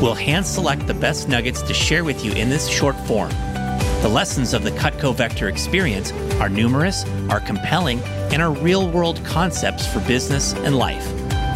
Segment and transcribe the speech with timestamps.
[0.00, 3.30] We'll hand select the best nuggets to share with you in this short form.
[4.00, 7.98] The lessons of the Cutco Vector experience are numerous, are compelling,
[8.32, 11.04] and are real world concepts for business and life.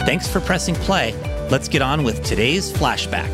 [0.07, 1.15] Thanks for pressing play.
[1.51, 3.31] Let's get on with today's flashback.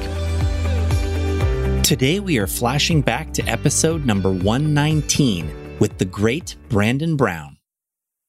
[1.82, 7.56] Today, we are flashing back to episode number 119 with the great Brandon Brown.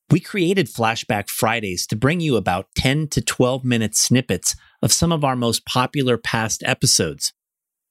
[0.10, 5.12] We created Flashback Fridays to bring you about 10 to 12 minute snippets of some
[5.12, 7.34] of our most popular past episodes.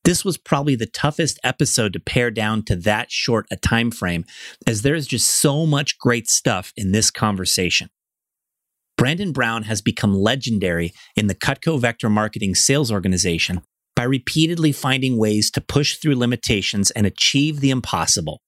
[0.05, 4.25] This was probably the toughest episode to pare down to that short a time frame,
[4.67, 7.91] as there is just so much great stuff in this conversation.
[8.97, 13.61] Brandon Brown has become legendary in the Cutco Vector Marketing sales organization
[13.95, 18.41] by repeatedly finding ways to push through limitations and achieve the impossible.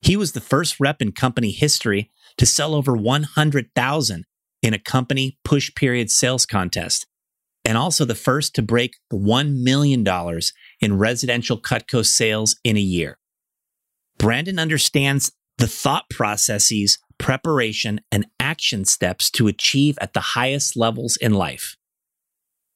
[0.00, 4.24] He was the first rep in company history to sell over 100,000
[4.62, 7.06] in a company push period sales contest,
[7.68, 10.02] and also the first to break the $1 million
[10.80, 13.18] in residential Cutco sales in a year.
[14.16, 21.18] Brandon understands the thought processes, preparation, and action steps to achieve at the highest levels
[21.18, 21.76] in life.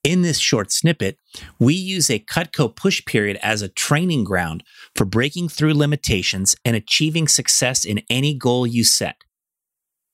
[0.04, 1.16] In this short snippet,
[1.58, 4.62] we use a Cutco push period as a training ground
[4.94, 9.16] for breaking through limitations and achieving success in any goal you set.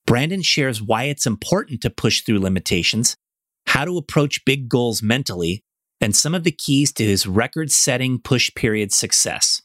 [0.07, 3.17] Brandon shares why it's important to push through limitations,
[3.69, 5.62] how to approach big goals mentally,
[6.00, 9.61] and some of the keys to his record setting push period success.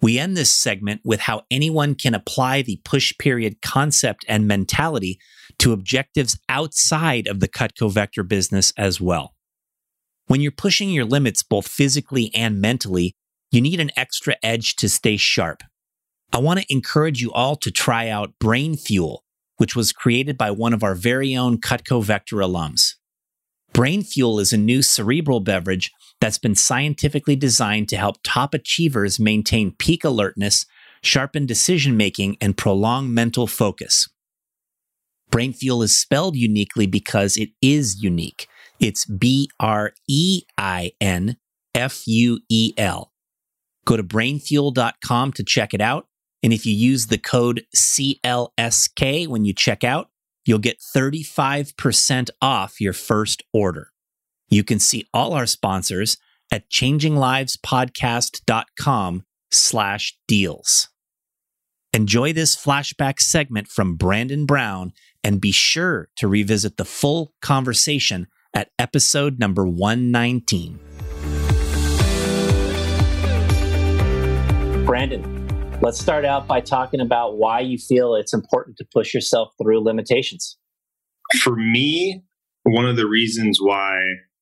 [0.00, 5.18] We end this segment with how anyone can apply the push period concept and mentality
[5.58, 9.34] to objectives outside of the Cutco Vector business as well.
[10.28, 13.16] When you're pushing your limits both physically and mentally,
[13.50, 15.64] you need an extra edge to stay sharp.
[16.32, 19.24] I want to encourage you all to try out Brein Fuel,
[19.56, 22.94] which was created by one of our very own Cutco Vector alums.
[23.78, 29.20] Brein Fuel is a new cerebral beverage that's been scientifically designed to help top achievers
[29.20, 30.66] maintain peak alertness,
[31.00, 34.08] sharpen decision making, and prolong mental focus.
[35.30, 38.48] Brein Fuel is spelled uniquely because it is unique.
[38.80, 41.36] It's B R E I N
[41.72, 43.12] F U E L.
[43.84, 46.08] Go to breinfuel.com to check it out
[46.42, 50.10] and if you use the code CLSK when you check out,
[50.44, 53.90] you'll get 35% off your first order.
[54.48, 56.16] You can see all our sponsors
[56.50, 60.88] at changinglivespodcast.com slash deals.
[61.92, 64.94] Enjoy this flashback segment from Brandon Brown
[65.24, 70.78] and be sure to revisit the full conversation at episode number 119.
[74.84, 75.47] Brandon,
[75.80, 79.84] Let's start out by talking about why you feel it's important to push yourself through
[79.84, 80.58] limitations.
[81.40, 82.20] For me,
[82.64, 84.00] one of the reasons why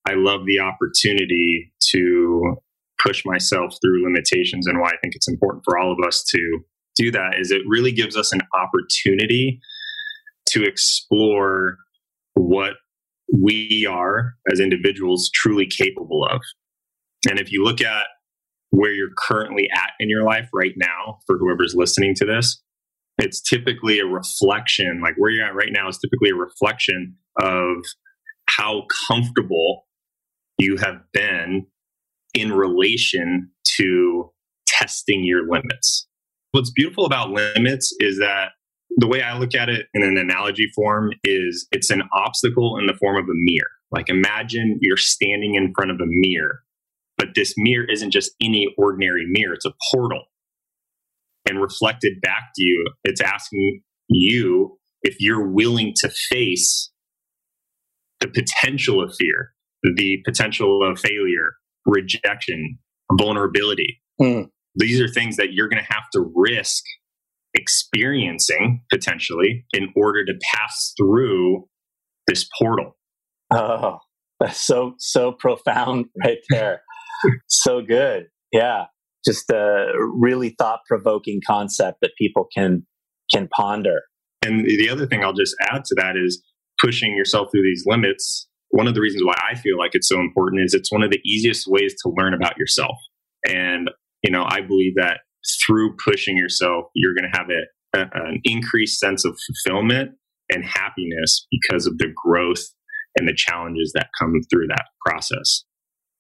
[0.09, 2.57] I love the opportunity to
[3.05, 6.61] push myself through limitations and why I think it's important for all of us to
[6.95, 9.61] do that is it really gives us an opportunity
[10.47, 11.77] to explore
[12.33, 12.75] what
[13.31, 16.41] we are as individuals truly capable of.
[17.29, 18.07] And if you look at
[18.77, 22.63] where you're currently at in your life right now for whoever's listening to this
[23.19, 27.77] it's typically a reflection like where you're at right now is typically a reflection of
[28.49, 29.87] how comfortable
[30.59, 31.67] you have been
[32.35, 34.31] in relation to
[34.67, 36.07] testing your limits.
[36.53, 38.51] What's beautiful about limits is that
[38.99, 42.87] the way i look at it in an analogy form is it's an obstacle in
[42.87, 43.69] the form of a mirror.
[43.91, 46.63] Like imagine you're standing in front of a mirror
[47.19, 50.25] but this mirror isn't just any ordinary mirror, it's a portal.
[51.49, 56.91] And reflected back to you, it's asking you if you're willing to face
[58.21, 59.53] the potential of fear,
[59.83, 61.55] the potential of failure,
[61.85, 62.79] rejection,
[63.13, 64.03] vulnerability.
[64.21, 64.49] Mm.
[64.75, 66.83] These are things that you're going to have to risk
[67.55, 71.67] experiencing potentially in order to pass through
[72.27, 72.97] this portal.
[73.53, 73.99] Oh,
[74.41, 76.83] that's so so profound right there
[77.49, 78.27] so good.
[78.53, 78.85] Yeah.
[79.25, 82.87] Just a really thought provoking concept that people can
[83.33, 84.03] can ponder.
[84.45, 86.43] And the other thing I'll just add to that is
[86.81, 90.21] pushing yourself through these limits one of the reasons why I feel like it's so
[90.21, 92.97] important is it's one of the easiest ways to learn about yourself.
[93.49, 93.91] And,
[94.23, 95.21] you know, I believe that
[95.65, 100.13] through pushing yourself, you're going to have a, a, an increased sense of fulfillment
[100.51, 102.65] and happiness because of the growth
[103.17, 105.65] and the challenges that come through that process.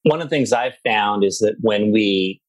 [0.06, 2.41] One of the things I've found is that when we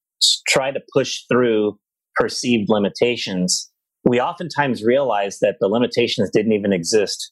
[0.48, 1.80] try to push through
[2.16, 3.72] perceived limitations,
[4.06, 7.32] we oftentimes realize that the limitations didn't even exist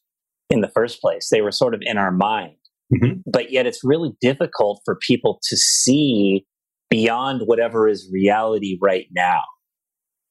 [0.49, 1.29] in the first place.
[1.31, 2.55] They were sort of in our mind.
[2.91, 3.19] Mm-hmm.
[3.31, 6.47] But yet it's really difficult for people to see
[6.89, 9.41] beyond whatever is reality right now.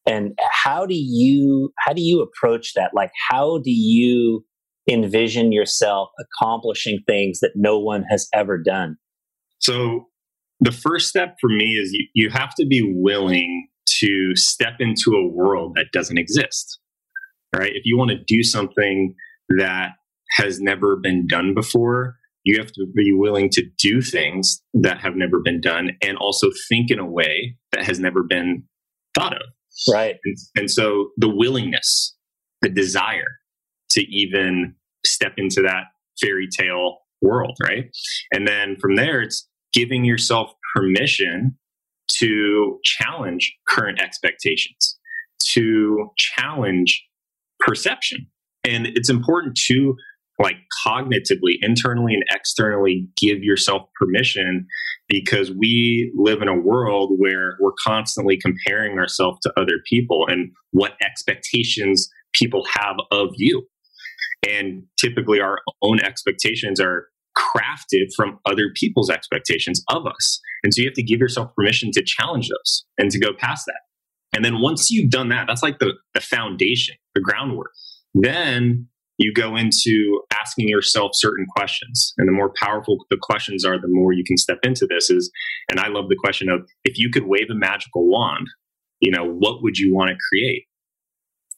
[0.06, 2.90] And how do you how do you approach that?
[2.94, 4.44] Like how do you
[4.90, 8.96] envision yourself accomplishing things that no one has ever done?
[9.64, 10.08] So
[10.60, 13.68] the first step for me is you, you have to be willing
[14.00, 16.78] to step into a world that doesn't exist.
[17.54, 17.72] Right?
[17.74, 19.14] If you want to do something
[19.58, 19.92] that
[20.36, 25.14] has never been done before, you have to be willing to do things that have
[25.16, 28.64] never been done and also think in a way that has never been
[29.14, 29.46] thought of.
[29.90, 30.16] Right.
[30.24, 32.14] And, and so the willingness,
[32.60, 33.38] the desire
[33.90, 34.74] to even
[35.06, 35.84] step into that
[36.20, 37.86] fairy tale world, right?
[38.32, 41.56] And then from there, it's giving yourself permission
[42.08, 44.98] to challenge current expectations,
[45.52, 47.04] to challenge
[47.60, 48.26] perception.
[48.64, 49.94] And it's important to
[50.38, 50.56] like
[50.86, 54.66] cognitively, internally and externally give yourself permission
[55.08, 60.50] because we live in a world where we're constantly comparing ourselves to other people and
[60.72, 63.66] what expectations people have of you.
[64.48, 70.40] And typically, our own expectations are crafted from other people's expectations of us.
[70.62, 73.64] And so you have to give yourself permission to challenge those and to go past
[73.66, 73.80] that.
[74.34, 77.70] And then once you've done that, that's like the, the foundation, the groundwork.
[78.14, 78.88] Then
[79.18, 82.12] you go into asking yourself certain questions.
[82.18, 85.30] And the more powerful the questions are, the more you can step into this is,
[85.70, 88.48] and I love the question of if you could wave a magical wand,
[89.00, 90.64] you know, what would you want to create?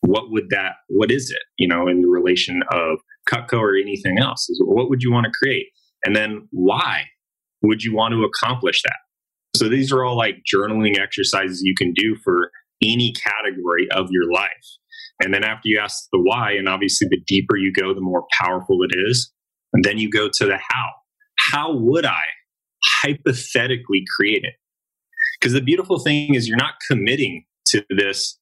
[0.01, 4.19] What would that, what is it, you know, in the relation of Cutco or anything
[4.19, 4.49] else?
[4.49, 5.67] Is what would you want to create?
[6.05, 7.05] And then why
[7.63, 8.97] would you want to accomplish that?
[9.57, 12.51] So these are all like journaling exercises you can do for
[12.83, 14.51] any category of your life.
[15.23, 18.27] And then after you ask the why, and obviously the deeper you go, the more
[18.39, 19.33] powerful it is.
[19.73, 20.91] And then you go to the how.
[21.39, 22.23] How would I
[23.03, 24.55] hypothetically create it?
[25.41, 28.39] Because the beautiful thing is you're not committing to this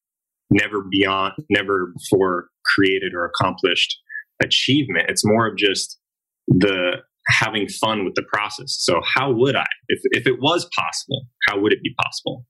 [0.51, 3.97] never beyond, never before created or accomplished
[4.45, 5.07] achievement.
[5.09, 5.99] It's more of just
[6.47, 6.99] the
[7.29, 8.77] having fun with the process.
[8.81, 12.45] So how would I, if, if it was possible, how would it be possible?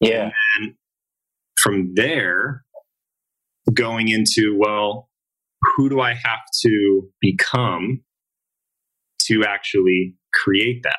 [0.00, 0.30] Yeah.
[0.58, 0.74] And
[1.60, 2.64] from there,
[3.74, 5.10] going into, well,
[5.76, 8.00] who do I have to become
[9.22, 10.98] to actually create that?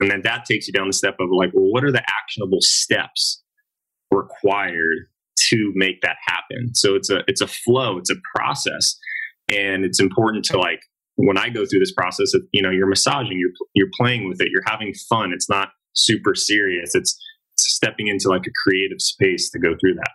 [0.00, 2.60] And then that takes you down the step of like, well, what are the actionable
[2.60, 3.42] steps
[4.10, 5.08] required
[5.50, 6.74] to make that happen?
[6.74, 8.98] So it's a it's a flow, it's a process,
[9.52, 10.80] and it's important to like
[11.16, 14.40] when I go through this process, of, you know, you're massaging, you're you're playing with
[14.40, 15.32] it, you're having fun.
[15.32, 16.94] It's not super serious.
[16.94, 17.16] It's
[17.58, 20.10] stepping into like a creative space to go through that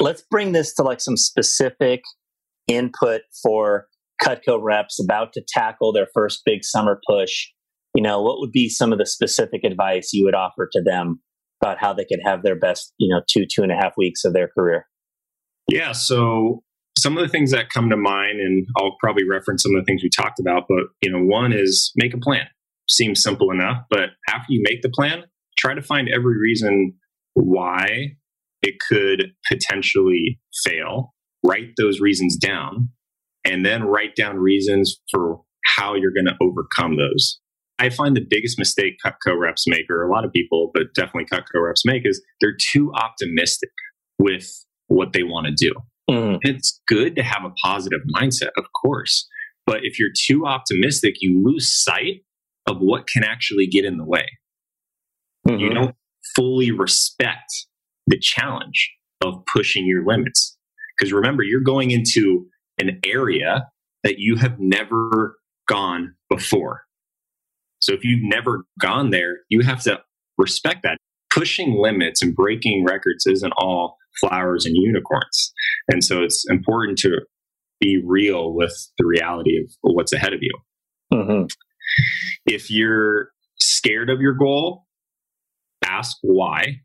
[0.00, 2.02] let's bring this to like some specific
[2.66, 3.86] input for
[4.22, 7.48] Cutco reps about to tackle their first big summer push.
[7.94, 11.20] You know, what would be some of the specific advice you would offer to them
[11.62, 14.24] about how they could have their best, you know, two, two and a half weeks
[14.24, 14.86] of their career?
[15.68, 15.92] Yeah.
[15.92, 16.62] So
[16.98, 19.84] some of the things that come to mind, and I'll probably reference some of the
[19.84, 22.46] things we talked about, but, you know, one is make a plan.
[22.90, 25.24] Seems simple enough, but after you make the plan,
[25.58, 26.94] try to find every reason
[27.34, 28.16] why
[28.62, 31.14] it could potentially fail.
[31.44, 32.88] Write those reasons down
[33.44, 35.40] and then write down reasons for
[35.76, 37.38] how you're going to overcome those.
[37.78, 41.26] I find the biggest mistake Cutco reps make, or a lot of people, but definitely
[41.26, 43.70] Cutco reps make, is they're too optimistic
[44.18, 44.48] with
[44.88, 45.72] what they want to do.
[46.10, 46.38] Mm.
[46.42, 49.28] It's good to have a positive mindset, of course.
[49.66, 52.24] But if you're too optimistic, you lose sight
[52.66, 54.26] of what can actually get in the way.
[55.46, 55.60] Mm-hmm.
[55.60, 55.94] You don't
[56.34, 57.50] fully respect
[58.06, 58.90] the challenge
[59.22, 60.56] of pushing your limits.
[60.96, 62.46] Because remember, you're going into
[62.78, 63.68] an area
[64.04, 65.36] that you have never
[65.68, 66.82] gone before.
[67.82, 70.00] So if you've never gone there, you have to
[70.38, 70.96] respect that.
[71.30, 75.52] Pushing limits and breaking records isn't all flowers and unicorns.
[75.90, 77.20] And so it's important to
[77.80, 80.52] be real with the reality of what's ahead of you.
[81.12, 81.46] Mm-hmm.
[82.46, 84.86] If you're scared of your goal,
[85.84, 86.80] ask why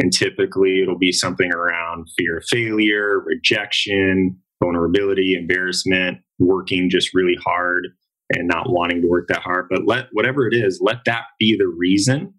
[0.00, 7.36] and typically it'll be something around fear of failure, rejection, vulnerability, embarrassment, working just really
[7.44, 7.88] hard.
[8.34, 9.66] and not wanting to work that hard.
[9.70, 12.34] But let whatever it is, let that be the reason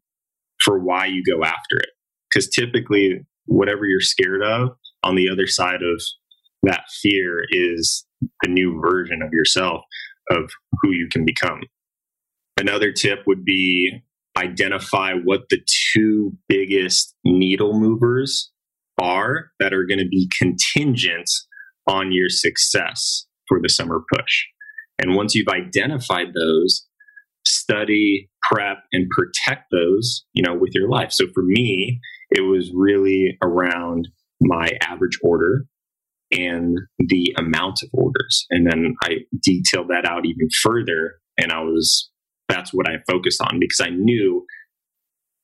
[0.64, 1.90] for why you go after it.
[2.32, 4.70] Because typically, whatever you're scared of
[5.04, 6.02] on the other side of
[6.64, 8.06] that fear is
[8.42, 9.82] the new version of yourself
[10.32, 10.50] of
[10.82, 11.62] who you can become.
[12.58, 13.92] Another tip would be
[14.38, 15.60] identify what the
[15.94, 18.52] two biggest needle movers
[19.00, 21.30] are that are going to be contingent
[21.88, 24.46] on your success for the summer push.
[25.00, 26.88] And once you've identified those,
[27.46, 31.12] study, prep, and protect those, you know, with your life.
[31.12, 32.00] So for me,
[32.34, 34.10] it was really around
[34.42, 35.66] my average order
[36.32, 38.46] and the amount of orders.
[38.50, 41.16] And then I detailed that out even further.
[41.38, 42.10] And I was,
[42.50, 44.46] that's what I focused on because I knew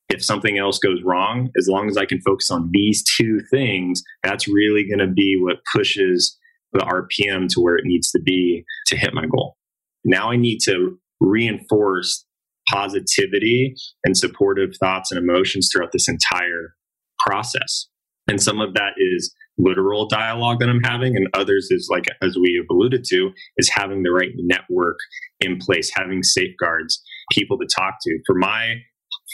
[0.08, 4.02] if something else goes wrong, as long as I can focus on these two things,
[4.24, 6.36] that's really going to be what pushes
[6.72, 9.56] the RPM to where it needs to be to hit my goal.
[10.04, 12.24] Now I need to reinforce
[12.68, 16.74] positivity and supportive thoughts and emotions throughout this entire
[17.26, 17.86] process.
[18.28, 22.36] And some of that is literal dialogue that I'm having, and others is like, as
[22.40, 24.96] we have alluded to, is having the right network
[25.40, 28.18] in place, having safeguards, people to talk to.
[28.26, 28.76] For my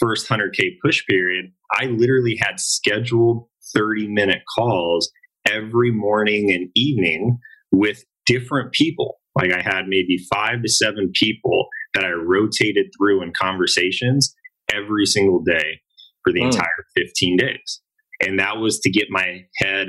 [0.00, 5.10] first 100K push period, I literally had scheduled 30 minute calls
[5.48, 7.38] every morning and evening
[7.72, 9.16] with different people.
[9.34, 14.34] Like I had maybe five to seven people that I rotated through in conversations
[14.72, 15.80] every single day
[16.26, 16.46] for the mm.
[16.46, 17.80] entire 15 days.
[18.20, 19.88] And that was to get my head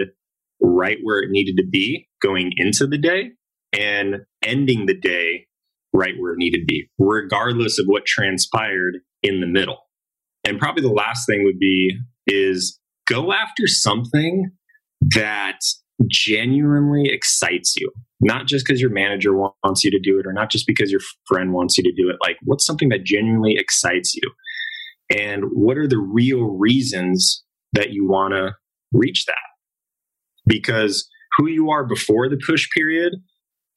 [0.62, 3.32] right where it needed to be going into the day
[3.78, 5.48] and ending the day
[5.94, 9.78] right where it needed to be, regardless of what transpired in the middle.
[10.46, 14.52] And probably the last thing would be is go after something
[15.16, 15.60] that
[16.10, 17.92] genuinely excites you.
[18.20, 21.02] Not just because your manager wants you to do it or not just because your
[21.28, 22.18] friend wants you to do it.
[22.22, 24.32] Like, what's something that genuinely excites you?
[25.10, 28.56] And what are the real reasons that you want to
[28.92, 29.36] reach that?
[30.46, 33.14] Because who you are before the push period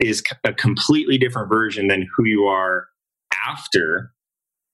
[0.00, 2.87] is a completely different version than who you are
[3.46, 4.12] after,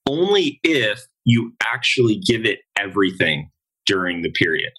[0.08, 3.50] only if you actually give it everything
[3.86, 4.72] during the period.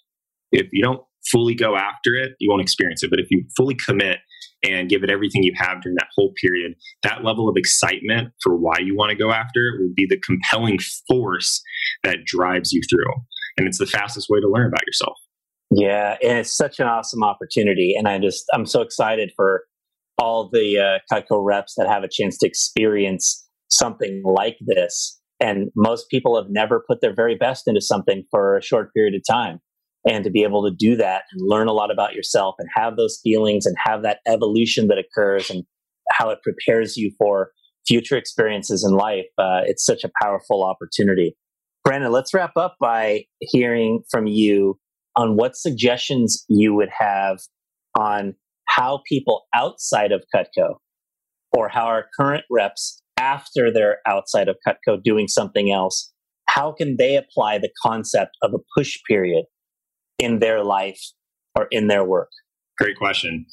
[0.50, 3.10] If you don't fully go after it, you won't experience it.
[3.10, 4.18] But if you fully commit
[4.64, 8.56] and give it everything you have during that whole period, that level of excitement for
[8.56, 11.62] why you want to go after it will be the compelling force
[12.04, 13.12] that drives you through.
[13.56, 15.16] And it's the fastest way to learn about yourself.
[15.70, 17.94] Yeah, it's such an awesome opportunity.
[17.96, 19.64] And I just, I'm so excited for
[20.18, 25.20] all the uh, Cutco reps that have a chance to experience something like this.
[25.40, 29.14] And most people have never put their very best into something for a short period
[29.14, 29.60] of time
[30.08, 32.96] and to be able to do that and learn a lot about yourself and have
[32.96, 35.64] those feelings and have that evolution that occurs and
[36.10, 37.50] how it prepares you for
[37.86, 41.36] future experiences in life uh, it's such a powerful opportunity.
[41.84, 44.78] Brandon let's wrap up by hearing from you
[45.14, 47.38] on what suggestions you would have
[47.98, 48.34] on
[48.66, 50.76] how people outside of cutco
[51.52, 56.12] or how our current reps after they're outside of cutco doing something else
[56.46, 59.44] how can they apply the concept of a push period
[60.18, 61.00] in their life
[61.54, 62.30] or in their work?
[62.78, 63.46] Great question.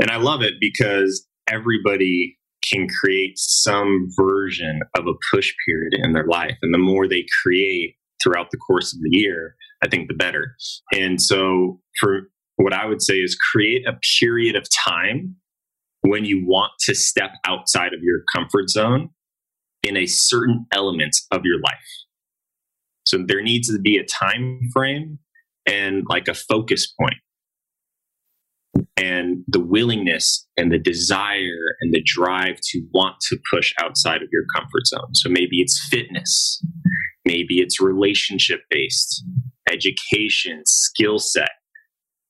[0.00, 6.12] And I love it because everybody can create some version of a push period in
[6.12, 6.56] their life.
[6.62, 10.54] And the more they create throughout the course of the year, I think the better.
[10.94, 15.36] And so, for what I would say is create a period of time
[16.02, 19.10] when you want to step outside of your comfort zone
[19.82, 21.74] in a certain element of your life.
[23.08, 25.18] So there needs to be a time frame
[25.66, 27.16] and like a focus point
[28.96, 34.28] and the willingness and the desire and the drive to want to push outside of
[34.32, 35.14] your comfort zone.
[35.14, 36.64] So maybe it's fitness,
[37.24, 39.24] maybe it's relationship based,
[39.70, 41.50] education, skill set.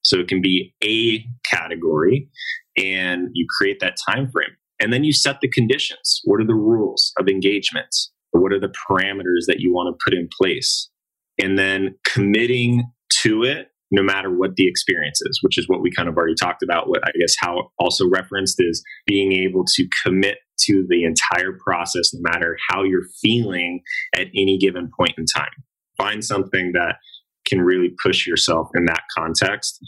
[0.04, 2.28] So it can be a category
[2.76, 4.56] and you create that time frame.
[4.80, 6.20] And then you set the conditions.
[6.24, 7.94] What are the rules of engagement?
[8.32, 10.90] What are the parameters that you want to put in place?
[11.40, 12.90] And then committing
[13.22, 16.34] to it no matter what the experience is, which is what we kind of already
[16.34, 16.88] talked about.
[16.88, 22.14] What I guess how also referenced is being able to commit to the entire process,
[22.14, 23.82] no matter how you're feeling
[24.14, 25.50] at any given point in time.
[25.98, 26.96] Find something that
[27.46, 29.78] can really push yourself in that context.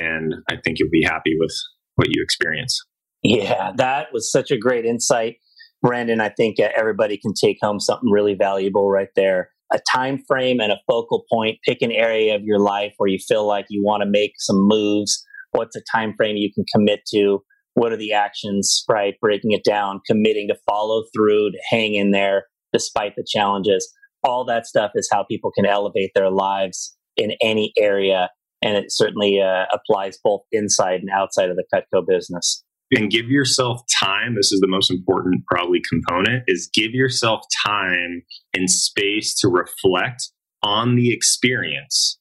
[0.00, 1.52] And I think you'll be happy with
[1.96, 2.80] what you experience.
[3.22, 5.36] Yeah, that was such a great insight.
[5.80, 10.60] Brandon, I think everybody can take home something really valuable right there a time frame
[10.60, 13.82] and a focal point pick an area of your life where you feel like you
[13.82, 17.42] want to make some moves what's a time frame you can commit to
[17.74, 19.14] what are the actions, right?
[19.20, 23.90] Breaking it down, committing to follow through, to hang in there despite the challenges.
[24.24, 28.30] All that stuff is how people can elevate their lives in any area.
[28.62, 32.62] And it certainly uh, applies both inside and outside of the Cutco business.
[32.94, 34.34] And give yourself time.
[34.34, 38.22] This is the most important, probably, component is give yourself time
[38.52, 40.30] and space to reflect
[40.62, 42.18] on the experience